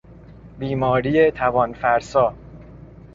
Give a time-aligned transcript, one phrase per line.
[0.59, 2.33] بیماری توان فرسا